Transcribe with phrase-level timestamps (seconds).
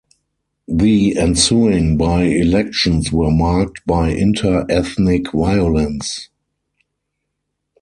[0.67, 6.27] The ensuing by-elections were marked by inter-ethnic violence.